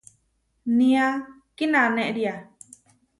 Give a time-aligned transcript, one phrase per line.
[0.77, 1.07] Nía
[1.57, 2.33] kínanéria.